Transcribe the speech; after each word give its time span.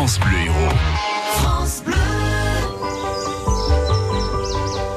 France 0.00 0.18
Bleu 0.20 0.38
Héros. 0.46 0.74
France 1.34 1.82
Bleu. 1.84 1.94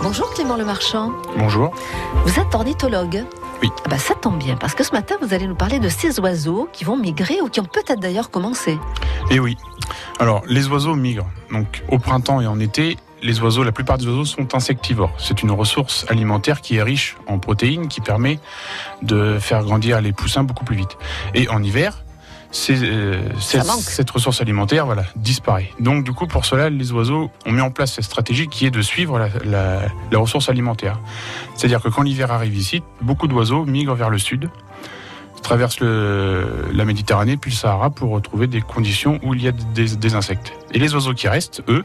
Bonjour 0.02 0.34
Clément 0.34 0.56
Le 0.56 0.64
Marchand. 0.64 1.12
Bonjour. 1.38 1.76
Vous 2.24 2.40
êtes 2.40 2.56
ornithologue. 2.56 3.26
Oui. 3.62 3.70
Ah 3.84 3.90
bah, 3.90 3.98
ça 3.98 4.16
tombe 4.16 4.38
bien 4.38 4.56
parce 4.56 4.76
que 4.76 4.86
ce 4.86 4.94
matin 4.94 5.16
vous 5.22 5.34
allez 5.34 5.46
nous 5.46 5.56
parler 5.56 5.80
de 5.80 5.90
ces 5.90 6.22
oiseaux 6.22 6.70
qui 6.72 6.86
vont 6.86 6.96
migrer 6.96 7.42
ou 7.42 7.50
qui 7.50 7.60
ont 7.60 7.66
peut-être 7.66 8.00
d'ailleurs 8.00 8.32
commencé. 8.32 8.80
Et 9.30 9.42
oui. 9.42 9.58
Alors, 10.22 10.42
les 10.48 10.70
oiseaux 10.70 10.96
migrent. 10.96 11.28
Donc, 11.52 11.84
au 11.90 12.00
printemps 12.00 12.40
et 12.40 12.48
en 12.48 12.62
été, 12.62 12.96
les 13.22 13.42
oiseaux, 13.42 13.64
la 13.64 13.74
plupart 13.74 13.98
des 13.98 14.08
oiseaux 14.08 14.24
sont 14.24 14.56
insectivores. 14.56 15.12
C'est 15.18 15.44
une 15.44 15.52
ressource 15.52 16.06
alimentaire 16.08 16.62
qui 16.62 16.78
est 16.78 16.84
riche 16.84 17.18
en 17.28 17.40
protéines, 17.40 17.90
qui 17.90 18.00
permet 18.00 18.40
de 19.02 19.38
faire 19.38 19.66
grandir 19.66 20.00
les 20.00 20.14
poussins 20.14 20.46
beaucoup 20.46 20.64
plus 20.64 20.78
vite. 20.78 20.98
Et 21.34 21.50
en 21.50 21.62
hiver, 21.62 22.06
euh, 22.70 23.20
cette, 23.40 24.10
ressource 24.12 24.40
alimentaire 24.42 24.86
voilà, 24.86 25.04
disparaît. 25.16 25.70
Donc 25.80 26.04
du 26.04 26.14
coup, 26.14 26.28
pour 26.28 26.46
cela, 26.46 26.70
les 26.70 26.92
oiseaux 26.92 27.32
ont 27.46 27.52
mis 27.52 27.62
en 27.62 27.72
place 27.72 27.94
cette 27.94 28.04
stratégie 28.04 28.48
qui 28.48 28.66
est 28.66 28.72
de 28.72 28.82
suivre 28.82 29.18
la, 29.20 29.28
la- 29.46 29.82
la 30.12 30.20
ressource 30.20 30.50
alimentaire. 30.50 31.00
C'est-à-dire 31.56 31.82
que 31.82 31.90
quand 31.90 32.04
l'hiver 32.04 32.32
arrive 32.32 32.56
ici, 32.56 32.84
beaucoup 33.02 33.28
d'oiseaux 33.28 33.66
migrent 33.66 33.96
vers 33.96 34.10
le 34.12 34.18
sud, 34.20 34.50
traversent 35.42 35.80
le- 35.82 36.68
la 36.74 36.86
Méditerranée 36.86 37.38
puis 37.38 37.52
le 37.52 37.56
Sahara 37.56 37.90
pour 37.90 38.12
retrouver 38.12 38.48
des 38.48 38.62
conditions 38.62 39.20
où 39.24 39.34
il 39.34 39.44
y 39.44 39.48
a 39.48 39.52
des, 39.52 39.96
des 39.96 40.16
insectes. 40.16 40.54
Et 40.74 40.80
les 40.80 40.94
oiseaux 40.94 41.14
qui 41.14 41.28
restent, 41.28 41.62
eux, 41.68 41.84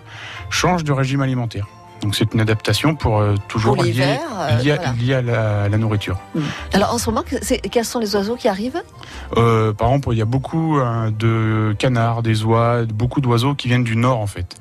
changent 0.50 0.84
de 0.84 0.92
régime 0.92 1.22
alimentaire. 1.22 1.66
Donc 2.02 2.14
c'est 2.14 2.32
une 2.32 2.40
adaptation 2.40 2.94
pour 2.94 3.18
euh, 3.18 3.34
toujours 3.48 3.74
Pour 3.74 3.82
lié, 3.82 3.90
l'hiver, 3.90 4.20
euh, 4.38 4.58
voilà. 4.62 5.18
à 5.18 5.22
la- 5.22 5.68
la 5.68 5.78
nourriture. 5.78 6.16
Alors 6.72 6.94
en 6.94 6.98
ce 6.98 7.10
moment, 7.10 7.24
quels 7.72 7.84
sont 7.84 7.98
les 7.98 8.14
oiseaux 8.14 8.36
qui 8.36 8.46
arrivent? 8.46 8.80
Euh, 9.36 9.72
par 9.72 9.88
exemple, 9.88 10.08
il 10.12 10.18
y 10.18 10.22
a 10.22 10.26
beaucoup 10.26 10.78
euh, 10.78 11.10
de 11.10 11.74
canards, 11.78 12.22
des 12.22 12.44
oies, 12.44 12.84
beaucoup 12.86 13.20
d'oiseaux 13.20 13.54
qui 13.54 13.68
viennent 13.68 13.84
du 13.84 13.96
nord 13.96 14.20
en 14.20 14.26
fait. 14.26 14.56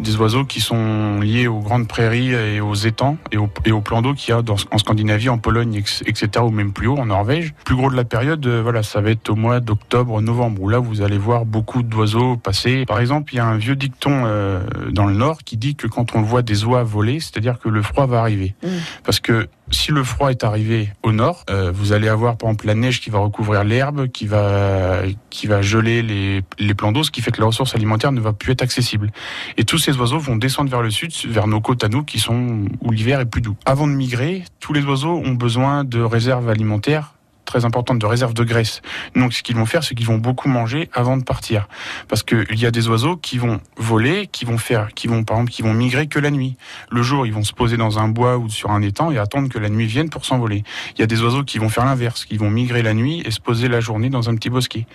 Des 0.00 0.16
oiseaux 0.16 0.44
qui 0.44 0.60
sont 0.60 1.20
liés 1.20 1.46
aux 1.46 1.60
grandes 1.60 1.86
prairies 1.86 2.32
et 2.32 2.60
aux 2.60 2.74
étangs 2.74 3.18
et 3.30 3.36
aux, 3.36 3.48
et 3.64 3.72
aux 3.72 3.82
plans 3.82 4.02
d'eau 4.02 4.14
qu'il 4.14 4.34
y 4.34 4.36
a 4.36 4.42
dans- 4.42 4.56
en 4.70 4.78
Scandinavie, 4.78 5.28
en 5.28 5.38
Pologne, 5.38 5.76
etc. 6.06 6.28
ou 6.42 6.50
même 6.50 6.72
plus 6.72 6.88
haut 6.88 6.96
en 6.98 7.06
Norvège. 7.06 7.54
Plus 7.64 7.76
gros 7.76 7.90
de 7.90 7.94
la 7.96 8.04
période, 8.04 8.44
euh, 8.46 8.62
voilà, 8.62 8.82
ça 8.82 9.00
va 9.00 9.10
être 9.10 9.30
au 9.30 9.36
mois 9.36 9.60
d'octobre, 9.60 10.20
novembre, 10.20 10.62
où 10.62 10.68
là 10.68 10.78
vous 10.78 11.02
allez 11.02 11.18
voir 11.18 11.44
beaucoup 11.44 11.82
d'oiseaux 11.82 12.36
passer. 12.36 12.84
Par 12.86 13.00
exemple, 13.00 13.32
il 13.32 13.36
y 13.36 13.40
a 13.40 13.46
un 13.46 13.56
vieux 13.58 13.76
dicton 13.76 14.22
euh, 14.24 14.60
dans 14.90 15.06
le 15.06 15.14
nord 15.14 15.38
qui 15.44 15.56
dit 15.56 15.76
que 15.76 15.86
quand 15.86 16.16
on 16.16 16.22
voit 16.22 16.42
des 16.42 16.64
oies 16.64 16.82
voler, 16.82 17.20
c'est-à-dire 17.20 17.58
que 17.58 17.68
le 17.68 17.82
froid 17.82 18.06
va 18.06 18.20
arriver. 18.20 18.54
Mm. 18.64 18.68
Parce 19.04 19.20
que 19.20 19.46
si 19.72 19.90
le 19.90 20.04
froid 20.04 20.30
est 20.30 20.44
arrivé 20.44 20.92
au 21.02 21.12
nord, 21.12 21.44
euh, 21.50 21.72
vous 21.74 21.92
allez 21.92 22.08
avoir 22.08 22.36
par 22.36 22.50
exemple 22.50 22.66
la 22.66 22.74
neige 22.74 23.00
qui 23.00 23.10
va 23.10 23.18
recouvrir 23.18 23.64
l'herbe, 23.64 24.08
qui 24.08 24.26
va 24.26 25.00
qui 25.30 25.46
va 25.46 25.62
geler 25.62 26.02
les, 26.02 26.42
les 26.58 26.74
plans 26.74 26.92
d'eau, 26.92 27.02
ce 27.02 27.10
qui 27.10 27.20
fait 27.22 27.30
que 27.30 27.40
la 27.40 27.46
ressource 27.46 27.74
alimentaire 27.74 28.12
ne 28.12 28.20
va 28.20 28.32
plus 28.32 28.52
être 28.52 28.62
accessible. 28.62 29.10
Et 29.56 29.64
tous 29.64 29.78
ces 29.78 29.96
oiseaux 29.96 30.18
vont 30.18 30.36
descendre 30.36 30.70
vers 30.70 30.82
le 30.82 30.90
sud, 30.90 31.12
vers 31.26 31.46
nos 31.46 31.60
côtes 31.60 31.84
à 31.84 31.88
nous, 31.88 32.04
qui 32.04 32.18
sont 32.18 32.66
où 32.80 32.90
l'hiver 32.90 33.20
est 33.20 33.26
plus 33.26 33.42
doux. 33.42 33.56
Avant 33.64 33.86
de 33.86 33.92
migrer, 33.92 34.44
tous 34.60 34.72
les 34.72 34.84
oiseaux 34.84 35.22
ont 35.24 35.32
besoin 35.32 35.84
de 35.84 36.00
réserves 36.00 36.48
alimentaires 36.48 37.14
très 37.52 37.66
importantes, 37.66 37.98
de 37.98 38.06
réserves 38.06 38.32
de 38.32 38.44
graisse. 38.44 38.80
Donc 39.14 39.34
ce 39.34 39.42
qu'ils 39.42 39.56
vont 39.56 39.66
faire, 39.66 39.84
c'est 39.84 39.94
qu'ils 39.94 40.06
vont 40.06 40.16
beaucoup 40.16 40.48
manger 40.48 40.88
avant 40.94 41.18
de 41.18 41.22
partir, 41.22 41.68
parce 42.08 42.22
qu'il 42.22 42.58
y 42.58 42.64
a 42.64 42.70
des 42.70 42.88
oiseaux 42.88 43.16
qui 43.16 43.36
vont 43.36 43.60
voler, 43.76 44.26
qui 44.26 44.46
vont 44.46 44.56
faire, 44.56 44.94
qui 44.94 45.06
vont 45.06 45.22
par 45.22 45.36
exemple, 45.36 45.52
qui 45.52 45.60
vont 45.60 45.74
migrer 45.74 46.06
que 46.06 46.18
la 46.18 46.30
nuit. 46.30 46.56
Le 46.90 47.02
jour, 47.02 47.26
ils 47.26 47.32
vont 47.32 47.44
se 47.44 47.52
poser 47.52 47.76
dans 47.76 47.98
un 47.98 48.08
bois 48.08 48.38
ou 48.38 48.48
sur 48.48 48.70
un 48.70 48.80
étang 48.80 49.10
et 49.10 49.18
attendre 49.18 49.50
que 49.50 49.58
la 49.58 49.68
nuit 49.68 49.84
vienne 49.84 50.08
pour 50.08 50.24
s'envoler. 50.24 50.64
Il 50.94 51.00
y 51.00 51.02
a 51.02 51.06
des 51.06 51.20
oiseaux 51.20 51.44
qui 51.44 51.58
vont 51.58 51.68
faire 51.68 51.84
l'inverse, 51.84 52.24
qui 52.24 52.38
vont 52.38 52.50
migrer 52.50 52.82
la 52.82 52.94
nuit 52.94 53.22
et 53.26 53.30
se 53.30 53.40
poser 53.40 53.68
la 53.68 53.80
journée 53.80 54.08
dans 54.08 54.30
un 54.30 54.34
petit 54.34 54.48
bosquet. 54.48 54.86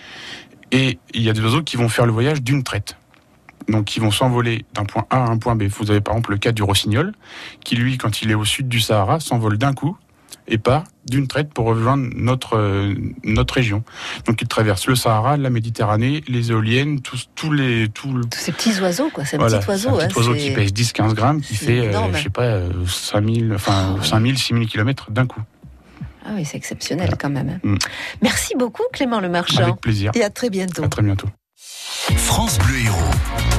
Et 0.72 0.98
il 1.14 1.22
y 1.22 1.30
a 1.30 1.34
des 1.34 1.42
oiseaux 1.42 1.62
qui 1.62 1.78
vont 1.78 1.90
faire 1.90 2.08
le 2.08 2.12
voyage 2.12 2.42
d'une 2.42 2.64
traite. 2.64 2.98
Donc, 3.68 3.96
ils 3.96 4.02
vont 4.02 4.12
s'envoler 4.12 4.66
d'un 4.74 4.86
point 4.86 5.06
A 5.12 5.26
à 5.26 5.30
un 5.30 5.38
point 5.38 5.56
B. 5.56 5.64
Vous 5.64 5.92
avez 5.92 6.02
par 6.02 6.16
exemple 6.16 6.32
le 6.32 6.38
cas 6.38 6.54
du 6.54 6.64
rossignol, 6.64 7.14
qui 7.64 7.76
lui, 7.76 7.98
quand 7.98 8.24
il 8.24 8.32
est 8.32 8.34
au 8.34 8.46
sud 8.46 8.68
du 8.68 8.80
Sahara, 8.80 9.20
s'envole 9.20 9.60
d'un 9.60 9.74
coup 9.74 9.96
et 10.48 10.58
part 10.58 10.84
d'une 11.10 11.28
traite 11.28 11.54
pour 11.54 11.66
rejoindre 11.66 12.08
notre, 12.16 12.58
euh, 12.58 12.94
notre 13.24 13.54
région. 13.56 13.84
Donc, 14.26 14.42
il 14.42 14.48
traverse 14.48 14.88
le 14.88 14.96
Sahara, 14.96 15.38
la 15.38 15.50
Méditerranée, 15.50 16.24
les 16.28 16.52
éoliennes, 16.52 17.02
tous, 17.02 17.30
tous 17.36 17.52
les, 17.52 17.88
tout 17.90 18.14
le- 18.14 18.26
Tous 18.26 18.40
ces 18.40 18.52
petits 18.52 18.80
oiseaux, 18.82 19.10
quoi. 19.14 19.26
C'est 19.26 19.36
un 19.38 19.40
voilà, 19.40 19.58
petit 19.60 19.66
c'est 19.66 19.72
oiseau. 19.72 19.90
un 20.00 20.08
petit 20.08 20.14
hein, 20.14 20.18
oiseau 20.18 20.34
qui 20.36 20.52
pèse 20.52 20.72
10-15 20.74 21.14
grammes, 21.14 21.42
qui 21.42 21.56
fait, 21.56 21.94
euh, 21.94 22.14
je 22.14 22.24
sais 22.24 22.30
pas, 22.30 22.44
euh, 22.44 22.70
5000, 22.88 23.54
enfin, 23.56 23.96
oui. 24.00 24.06
5000, 24.08 24.38
6000 24.38 24.68
km 24.70 25.12
d'un 25.12 25.26
coup. 25.28 25.42
Ah 26.26 26.32
oui, 26.36 26.44
c'est 26.46 26.58
exceptionnel 26.58 27.16
quand 27.20 27.30
même. 27.30 27.50
hein. 27.50 27.60
Mm. 27.64 27.78
Merci 28.22 28.54
beaucoup 28.58 28.84
Clément 28.92 29.22
Le 29.22 29.30
Marchand. 29.30 29.64
Avec 29.64 29.78
plaisir. 29.78 30.12
Et 30.16 30.24
à 30.24 30.30
très 30.30 30.50
bientôt. 30.50 30.84
À 30.84 30.90
très 30.90 31.02
bientôt. 31.04 31.28
France 32.18 32.58
Bleu 32.60 32.80
Héros. 32.86 33.57